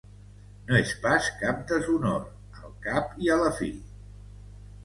No 0.69 0.77
és 0.77 0.93
pas 1.03 1.27
cap 1.41 1.61
deshonor, 1.73 2.25
al 2.63 2.75
cap 2.87 3.15
i 3.27 3.33
a 3.35 3.39
la 3.43 3.53
fi. 3.63 3.71